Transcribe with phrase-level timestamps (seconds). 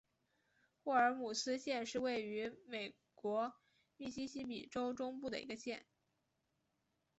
[0.83, 3.53] 霍尔姆斯县是位于美国
[3.97, 5.85] 密西西比州中部的一个县。